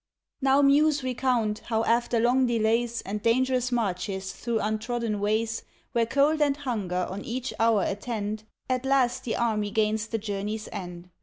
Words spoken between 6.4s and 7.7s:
and hunger on each